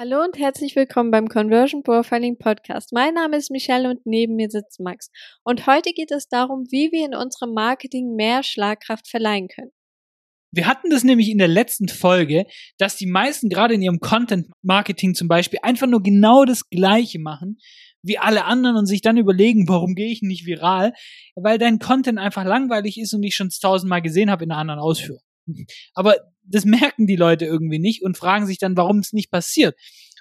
[0.00, 2.92] Hallo und herzlich willkommen beim Conversion Profiling Podcast.
[2.92, 5.10] Mein Name ist Michelle und neben mir sitzt Max.
[5.42, 9.72] Und heute geht es darum, wie wir in unserem Marketing mehr Schlagkraft verleihen können.
[10.52, 12.46] Wir hatten das nämlich in der letzten Folge,
[12.78, 17.18] dass die meisten gerade in ihrem Content Marketing zum Beispiel einfach nur genau das Gleiche
[17.18, 17.58] machen
[18.04, 20.92] wie alle anderen und sich dann überlegen, warum gehe ich nicht viral,
[21.34, 24.80] weil dein Content einfach langweilig ist und ich schon tausendmal gesehen habe in einer anderen
[24.80, 25.22] Ausführung.
[25.94, 29.76] Aber das merken die Leute irgendwie nicht und fragen sich dann, warum es nicht passiert.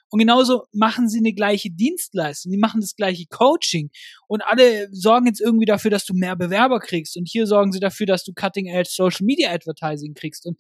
[0.10, 3.90] Und genauso machen sie eine gleiche Dienstleistung, die machen das gleiche Coaching
[4.28, 7.82] und alle sorgen jetzt irgendwie dafür, dass du mehr Bewerber kriegst und hier sorgen sie
[7.82, 10.58] dafür, dass du Cutting Edge Social Media Advertising kriegst und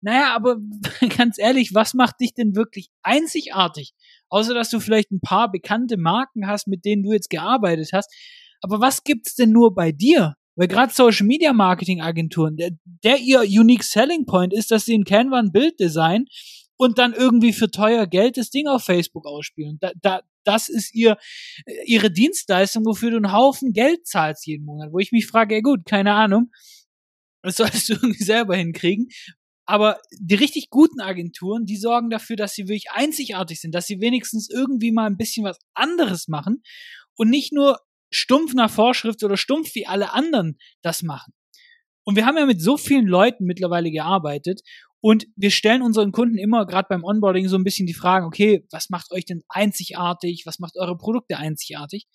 [0.00, 0.56] naja, aber
[1.16, 3.94] ganz ehrlich, was macht dich denn wirklich einzigartig?
[4.28, 8.12] Außer dass du vielleicht ein paar bekannte Marken hast, mit denen du jetzt gearbeitet hast.
[8.62, 10.34] Aber was gibt's denn nur bei dir?
[10.54, 14.94] Weil gerade Social Media Marketing Agenturen, der, der ihr Unique Selling Point ist, dass sie
[14.94, 16.26] in Canva ein Bild designen
[16.76, 19.78] und dann irgendwie für teuer Geld das Ding auf Facebook ausspielen.
[19.80, 21.16] Da, da, das ist ihr,
[21.86, 24.92] ihre Dienstleistung, wofür du einen Haufen Geld zahlst jeden Monat.
[24.92, 26.50] Wo ich mich frage, ja gut, keine Ahnung,
[27.42, 29.08] das solltest du irgendwie selber hinkriegen.
[29.64, 34.00] Aber die richtig guten Agenturen, die sorgen dafür, dass sie wirklich einzigartig sind, dass sie
[34.00, 36.62] wenigstens irgendwie mal ein bisschen was anderes machen
[37.14, 37.78] und nicht nur
[38.12, 41.32] stumpf nach Vorschrift oder stumpf wie alle anderen das machen.
[42.04, 44.60] Und wir haben ja mit so vielen Leuten mittlerweile gearbeitet
[45.00, 48.64] und wir stellen unseren Kunden immer gerade beim Onboarding so ein bisschen die Fragen, okay,
[48.70, 50.42] was macht euch denn einzigartig?
[50.46, 52.06] Was macht eure Produkte einzigartig?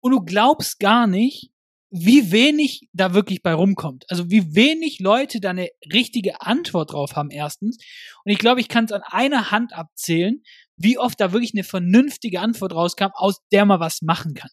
[0.00, 1.50] Und du glaubst gar nicht,
[1.90, 4.04] wie wenig da wirklich bei rumkommt.
[4.08, 7.78] Also wie wenig Leute da eine richtige Antwort drauf haben erstens.
[8.24, 10.42] Und ich glaube, ich kann es an einer Hand abzählen,
[10.76, 14.50] wie oft da wirklich eine vernünftige Antwort rauskam, aus der man was machen kann.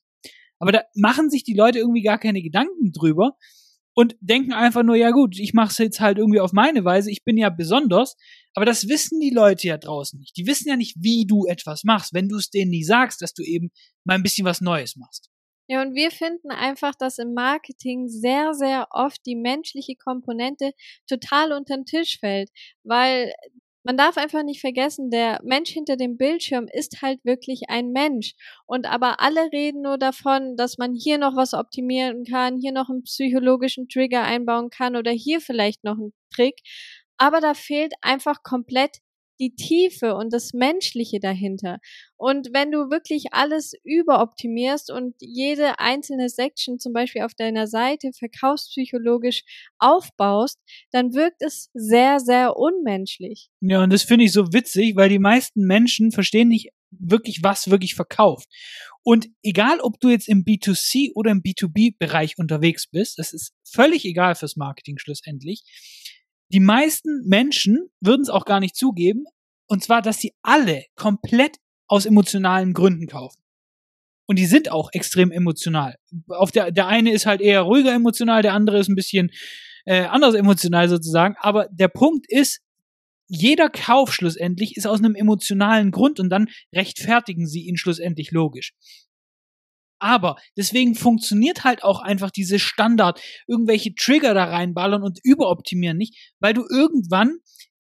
[0.59, 3.37] Aber da machen sich die Leute irgendwie gar keine Gedanken drüber
[3.93, 7.09] und denken einfach nur, ja gut, ich mache es jetzt halt irgendwie auf meine Weise,
[7.09, 8.15] ich bin ja besonders,
[8.53, 10.37] aber das wissen die Leute ja draußen nicht.
[10.37, 13.33] Die wissen ja nicht, wie du etwas machst, wenn du es denen nie sagst, dass
[13.33, 13.71] du eben
[14.03, 15.31] mal ein bisschen was Neues machst.
[15.67, 20.73] Ja, und wir finden einfach, dass im Marketing sehr, sehr oft die menschliche Komponente
[21.09, 22.51] total unter den Tisch fällt,
[22.83, 23.33] weil
[23.87, 28.33] man darf einfach nicht vergessen, der Mensch hinter dem Bildschirm ist halt wirklich ein Mensch.
[28.65, 32.89] Und aber alle reden nur davon, dass man hier noch was optimieren kann, hier noch
[32.89, 36.55] einen psychologischen Trigger einbauen kann oder hier vielleicht noch einen Trick.
[37.15, 38.97] Aber da fehlt einfach komplett
[39.39, 41.79] die Tiefe und das Menschliche dahinter.
[42.17, 48.11] Und wenn du wirklich alles überoptimierst und jede einzelne Section zum Beispiel auf deiner Seite
[48.17, 49.43] verkaufspsychologisch
[49.77, 50.59] aufbaust,
[50.91, 53.49] dann wirkt es sehr, sehr unmenschlich.
[53.61, 57.69] Ja, und das finde ich so witzig, weil die meisten Menschen verstehen nicht wirklich, was
[57.69, 58.47] wirklich verkauft.
[59.03, 64.05] Und egal, ob du jetzt im B2C oder im B2B-Bereich unterwegs bist, das ist völlig
[64.05, 65.63] egal fürs Marketing schlussendlich
[66.49, 69.25] die meisten Menschen würden es auch gar nicht zugeben,
[69.67, 73.41] und zwar, dass sie alle komplett aus emotionalen Gründen kaufen.
[74.25, 75.95] Und die sind auch extrem emotional.
[76.27, 79.31] Auf der, der eine ist halt eher ruhiger emotional, der andere ist ein bisschen
[79.85, 81.35] äh, anders emotional sozusagen.
[81.39, 82.59] Aber der Punkt ist,
[83.27, 88.73] jeder Kauf schlussendlich ist aus einem emotionalen Grund und dann rechtfertigen sie ihn schlussendlich logisch.
[89.99, 96.33] Aber deswegen funktioniert halt auch einfach diese Standard, irgendwelche Trigger da reinballern und überoptimieren nicht,
[96.39, 97.37] weil du irgendwann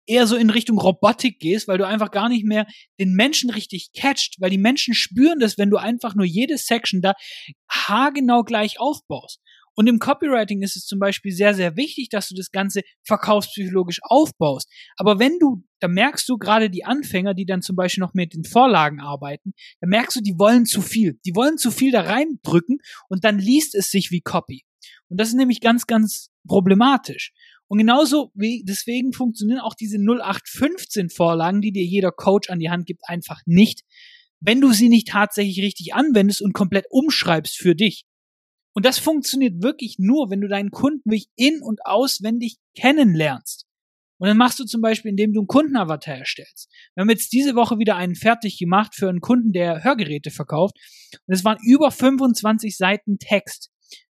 [0.09, 2.65] eher so in Richtung Robotik gehst, weil du einfach gar nicht mehr
[2.99, 7.01] den Menschen richtig catcht, weil die Menschen spüren das, wenn du einfach nur jede Section
[7.01, 7.13] da
[7.69, 9.39] haargenau gleich aufbaust.
[9.75, 13.99] Und im Copywriting ist es zum Beispiel sehr, sehr wichtig, dass du das Ganze verkaufspsychologisch
[14.03, 14.69] aufbaust.
[14.97, 18.33] Aber wenn du, da merkst du gerade die Anfänger, die dann zum Beispiel noch mit
[18.33, 21.19] den Vorlagen arbeiten, da merkst du, die wollen zu viel.
[21.25, 24.63] Die wollen zu viel da reindrücken und dann liest es sich wie Copy.
[25.09, 27.31] Und das ist nämlich ganz, ganz problematisch.
[27.67, 32.71] Und genauso wie, deswegen funktionieren auch diese 0815 Vorlagen, die dir jeder Coach an die
[32.71, 33.83] Hand gibt, einfach nicht,
[34.39, 38.05] wenn du sie nicht tatsächlich richtig anwendest und komplett umschreibst für dich.
[38.73, 43.65] Und das funktioniert wirklich nur, wenn du deinen Kunden wirklich in- und auswendig kennenlernst.
[44.19, 46.69] Und dann machst du zum Beispiel, indem du einen Kundenavatar erstellst.
[46.93, 50.75] Wir haben jetzt diese Woche wieder einen fertig gemacht für einen Kunden, der Hörgeräte verkauft.
[51.25, 53.71] Und es waren über 25 Seiten Text,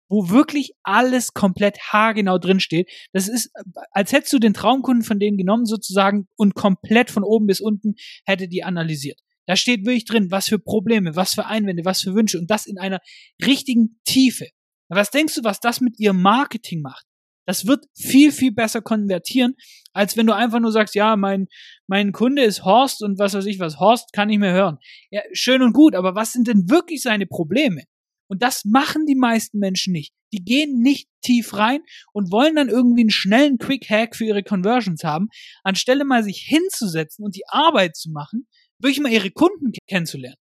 [0.10, 2.92] wo wirklich alles komplett haargenau drinsteht.
[3.14, 3.52] Das ist,
[3.92, 7.96] als hättest du den Traumkunden von denen genommen sozusagen und komplett von oben bis unten
[8.26, 9.20] hätte die analysiert.
[9.46, 12.66] Da steht wirklich drin, was für Probleme, was für Einwände, was für Wünsche und das
[12.66, 13.00] in einer
[13.46, 14.48] richtigen Tiefe.
[14.90, 17.06] Was denkst du, was das mit ihrem Marketing macht?
[17.46, 19.56] Das wird viel, viel besser konvertieren,
[19.92, 21.48] als wenn du einfach nur sagst, ja, mein,
[21.88, 24.78] mein Kunde ist Horst und was weiß ich was, Horst kann ich mehr hören.
[25.12, 27.84] Ja, schön und gut, aber was sind denn wirklich seine Probleme?
[28.28, 30.14] Und das machen die meisten Menschen nicht.
[30.32, 31.82] Die gehen nicht tief rein
[32.14, 35.28] und wollen dann irgendwie einen schnellen Quick Hack für ihre Conversions haben,
[35.64, 38.48] anstelle mal sich hinzusetzen und die Arbeit zu machen,
[38.80, 40.38] wirklich mal ihre Kunden kennenzulernen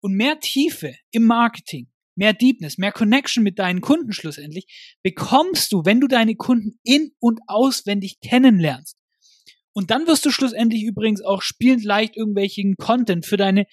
[0.00, 5.84] und mehr Tiefe im Marketing, mehr Deepness, mehr Connection mit deinen Kunden schlussendlich bekommst du,
[5.84, 8.96] wenn du deine Kunden in und auswendig kennenlernst.
[9.72, 13.66] Und dann wirst du schlussendlich übrigens auch spielend leicht irgendwelchen Content für deine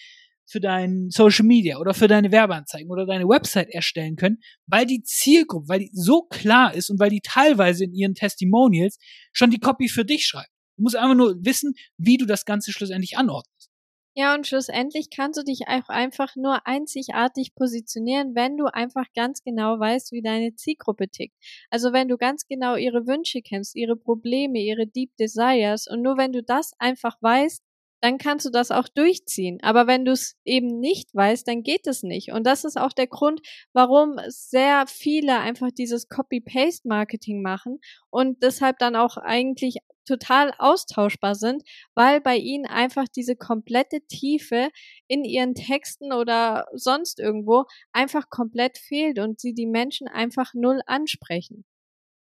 [0.51, 5.01] für dein Social Media oder für deine Werbeanzeigen oder deine Website erstellen können, weil die
[5.01, 8.97] Zielgruppe, weil die so klar ist und weil die teilweise in ihren Testimonials
[9.31, 10.51] schon die Copy für dich schreiben.
[10.75, 13.70] Du musst einfach nur wissen, wie du das Ganze schlussendlich anordnest.
[14.15, 19.41] Ja, und schlussendlich kannst du dich auch einfach nur einzigartig positionieren, wenn du einfach ganz
[19.41, 21.35] genau weißt, wie deine Zielgruppe tickt.
[21.69, 26.17] Also wenn du ganz genau ihre Wünsche kennst, ihre Probleme, ihre Deep Desires und nur
[26.17, 27.63] wenn du das einfach weißt,
[28.01, 29.59] dann kannst du das auch durchziehen.
[29.61, 32.31] Aber wenn du es eben nicht weißt, dann geht es nicht.
[32.33, 33.41] Und das ist auch der Grund,
[33.73, 37.79] warum sehr viele einfach dieses Copy-Paste-Marketing machen
[38.09, 41.63] und deshalb dann auch eigentlich total austauschbar sind,
[41.95, 44.69] weil bei ihnen einfach diese komplette Tiefe
[45.07, 50.81] in ihren Texten oder sonst irgendwo einfach komplett fehlt und sie die Menschen einfach null
[50.85, 51.65] ansprechen.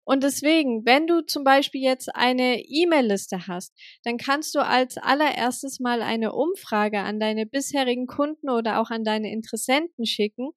[0.05, 3.73] Und deswegen, wenn du zum Beispiel jetzt eine E-Mail-Liste hast,
[4.03, 9.05] dann kannst du als allererstes mal eine Umfrage an deine bisherigen Kunden oder auch an
[9.05, 10.51] deine Interessenten schicken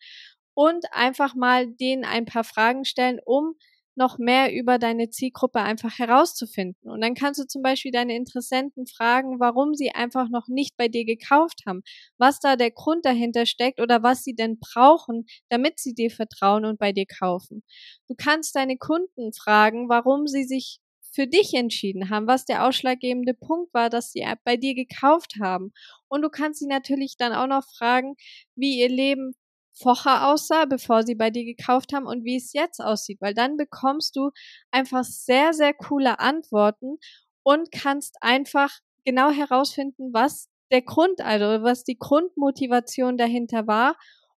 [0.55, 3.55] und einfach mal denen ein paar Fragen stellen, um
[3.97, 6.91] noch mehr über deine Zielgruppe einfach herauszufinden.
[6.91, 10.89] Und dann kannst du zum Beispiel deine Interessenten fragen, warum sie einfach noch nicht bei
[10.89, 11.83] dir gekauft haben,
[12.19, 16.65] was da der Grund dahinter steckt oder was sie denn brauchen, damit sie dir vertrauen
[16.65, 17.63] und bei dir kaufen.
[18.09, 20.81] Du kannst deine Kunden fragen, warum sie sich
[21.13, 25.73] für dich entschieden haben, was der ausschlaggebende Punkt war, dass sie bei dir gekauft haben.
[26.09, 28.17] Und du kannst sie natürlich dann auch noch fragen,
[28.55, 29.35] wie ihr Leben
[29.79, 33.57] vorher aussah, bevor sie bei dir gekauft haben und wie es jetzt aussieht, weil dann
[33.57, 34.31] bekommst du
[34.71, 36.99] einfach sehr, sehr coole Antworten
[37.43, 38.73] und kannst einfach
[39.05, 43.97] genau herausfinden, was der Grund, also was die Grundmotivation dahinter war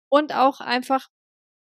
[0.10, 1.08] und auch einfach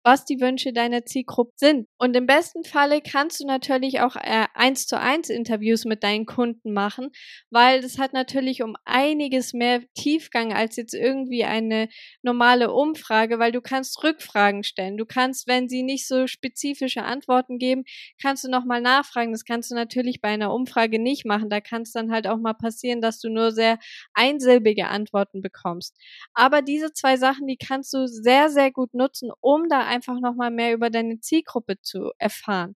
[0.04, 1.88] was die Wünsche deiner Zielgruppe sind.
[1.98, 6.26] Und im besten Falle kannst du natürlich auch äh, eins zu eins Interviews mit deinen
[6.26, 7.10] Kunden machen,
[7.50, 11.88] weil das hat natürlich um einiges mehr Tiefgang als jetzt irgendwie eine
[12.22, 14.96] normale Umfrage, weil du kannst Rückfragen stellen.
[14.96, 17.84] Du kannst, wenn sie nicht so spezifische Antworten geben,
[18.20, 19.32] kannst du nochmal nachfragen.
[19.32, 21.48] Das kannst du natürlich bei einer Umfrage nicht machen.
[21.48, 23.78] Da kann es dann halt auch mal passieren, dass du nur sehr
[24.12, 25.96] einsilbige Antworten bekommst.
[26.34, 30.50] Aber diese zwei Sachen, die kannst du sehr, sehr gut nutzen, um da einfach nochmal
[30.50, 32.76] mehr über deine Zielgruppe zu erfahren.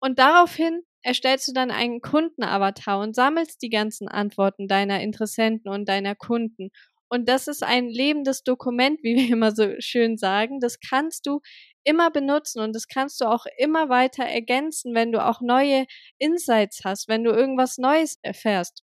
[0.00, 5.88] Und daraufhin erstellst du dann einen Kundenavatar und sammelst die ganzen Antworten deiner Interessenten und
[5.88, 6.70] deiner Kunden.
[7.08, 10.60] Und das ist ein lebendes Dokument, wie wir immer so schön sagen.
[10.60, 11.40] Das kannst du
[11.84, 15.86] immer benutzen und das kannst du auch immer weiter ergänzen, wenn du auch neue
[16.18, 18.82] Insights hast, wenn du irgendwas Neues erfährst.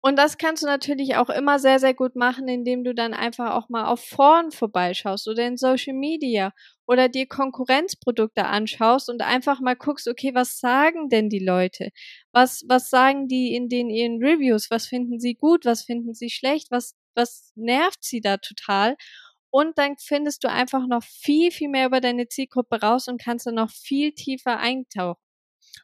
[0.00, 3.54] Und das kannst du natürlich auch immer sehr, sehr gut machen, indem du dann einfach
[3.54, 6.52] auch mal auf Foren vorbeischaust oder in Social Media
[6.86, 11.90] oder dir Konkurrenzprodukte anschaust und einfach mal guckst, okay, was sagen denn die Leute?
[12.32, 14.70] Was, was sagen die in den ihren Reviews?
[14.70, 15.64] Was finden sie gut?
[15.64, 16.70] Was finden sie schlecht?
[16.70, 18.96] Was, was nervt sie da total?
[19.50, 23.46] Und dann findest du einfach noch viel, viel mehr über deine Zielgruppe raus und kannst
[23.46, 25.27] dann noch viel tiefer eintauchen.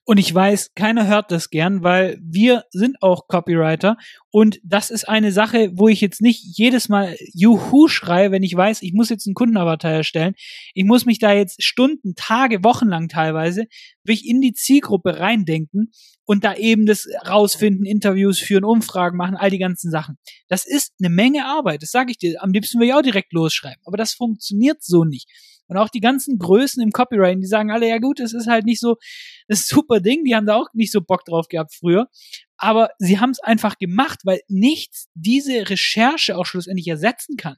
[0.06, 3.96] Und ich weiß, keiner hört das gern, weil wir sind auch Copywriter.
[4.30, 8.54] Und das ist eine Sache, wo ich jetzt nicht jedes Mal Juhu schreie, wenn ich
[8.54, 10.34] weiß, ich muss jetzt einen Kundenavatar erstellen.
[10.74, 13.64] Ich muss mich da jetzt Stunden, Tage, Wochen lang teilweise,
[14.04, 15.90] wirklich in die Zielgruppe reindenken
[16.26, 20.18] und da eben das rausfinden, Interviews führen, Umfragen machen, all die ganzen Sachen.
[20.48, 21.82] Das ist eine Menge Arbeit.
[21.82, 22.42] Das sage ich dir.
[22.42, 23.80] Am liebsten will ich auch direkt losschreiben.
[23.84, 25.30] Aber das funktioniert so nicht.
[25.66, 28.64] Und auch die ganzen Größen im Copywriting, die sagen alle, ja gut, es ist halt
[28.64, 28.96] nicht so
[29.48, 32.08] das super Ding, die haben da auch nicht so Bock drauf gehabt früher.
[32.56, 37.56] Aber sie haben es einfach gemacht, weil nichts diese Recherche auch schlussendlich ersetzen kann.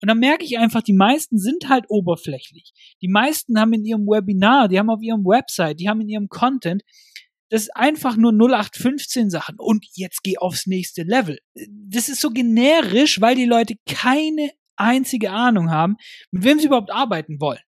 [0.00, 2.72] Und dann merke ich einfach, die meisten sind halt oberflächlich.
[3.00, 6.28] Die meisten haben in ihrem Webinar, die haben auf ihrem Website, die haben in ihrem
[6.28, 6.82] Content,
[7.50, 11.38] das ist einfach nur 0815 Sachen und jetzt geh aufs nächste Level.
[11.68, 14.50] Das ist so generisch, weil die Leute keine
[14.82, 15.96] einzige Ahnung haben,
[16.30, 17.62] mit wem sie überhaupt arbeiten wollen.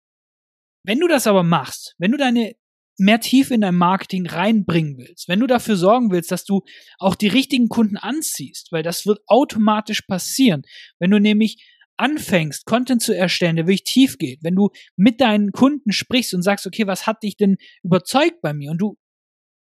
[0.84, 2.54] Wenn du das aber machst, wenn du deine
[2.98, 6.62] mehr Tiefe in dein Marketing reinbringen willst, wenn du dafür sorgen willst, dass du
[6.98, 10.62] auch die richtigen Kunden anziehst, weil das wird automatisch passieren,
[10.98, 11.64] wenn du nämlich
[11.96, 16.42] anfängst, Content zu erstellen, der wirklich tief geht, wenn du mit deinen Kunden sprichst und
[16.42, 18.96] sagst, okay, was hat dich denn überzeugt bei mir und du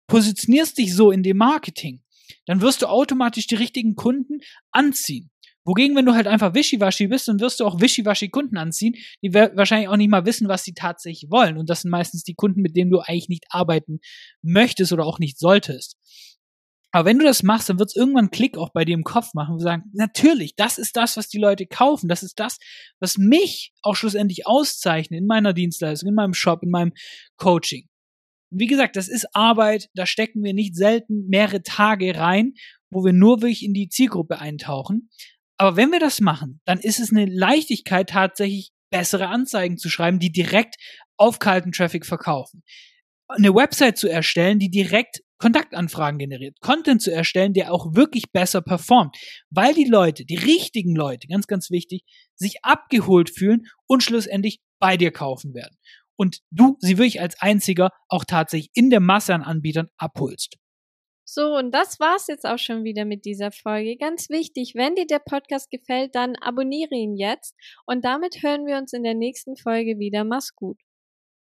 [0.07, 2.03] positionierst dich so in dem Marketing,
[2.47, 5.31] dann wirst du automatisch die richtigen Kunden anziehen.
[5.67, 9.35] Wogegen, wenn du halt einfach wischiwaschi bist, dann wirst du auch wischiwaschi Kunden anziehen, die
[9.35, 11.59] wahrscheinlich auch nicht mal wissen, was sie tatsächlich wollen.
[11.59, 13.99] Und das sind meistens die Kunden, mit denen du eigentlich nicht arbeiten
[14.43, 15.97] möchtest oder auch nicht solltest.
[16.93, 19.05] Aber wenn du das machst, dann wird es irgendwann einen Klick auch bei dir im
[19.05, 22.09] Kopf machen und sagen, natürlich, das ist das, was die Leute kaufen.
[22.09, 22.59] Das ist das,
[23.01, 26.93] was mich auch schlussendlich auszeichnet in meiner Dienstleistung, in meinem Shop, in meinem
[27.37, 27.89] Coaching.
[28.51, 32.55] wie gesagt, das ist Arbeit, da stecken wir nicht selten mehrere Tage rein,
[32.91, 35.11] wo wir nur wirklich in die Zielgruppe eintauchen.
[35.59, 40.19] Aber wenn wir das machen, dann ist es eine Leichtigkeit tatsächlich bessere Anzeigen zu schreiben,
[40.19, 40.77] die direkt
[41.17, 42.63] auf kalten Traffic verkaufen.
[43.29, 48.63] Eine Website zu erstellen, die direkt Kontaktanfragen generiert, Content zu erstellen, der auch wirklich besser
[48.63, 49.17] performt,
[49.51, 52.03] weil die Leute, die richtigen Leute, ganz, ganz wichtig,
[52.37, 55.77] sich abgeholt fühlen und schlussendlich bei dir kaufen werden.
[56.17, 60.57] Und du sie wirklich als einziger auch tatsächlich in der Masse an Anbietern abholst.
[61.29, 63.97] So, und das war's jetzt auch schon wieder mit dieser Folge.
[63.97, 68.77] Ganz wichtig, wenn dir der Podcast gefällt, dann abonniere ihn jetzt und damit hören wir
[68.77, 70.23] uns in der nächsten Folge wieder.
[70.23, 70.86] Mach's gut.